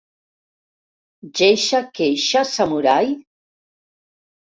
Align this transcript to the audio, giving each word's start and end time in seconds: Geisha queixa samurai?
Geisha 1.41 1.83
queixa 1.99 2.45
samurai? 2.55 3.07